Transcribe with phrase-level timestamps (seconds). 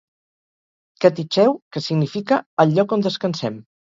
[1.05, 3.63] "Caticheu", que significa 'el lloc on descansem'.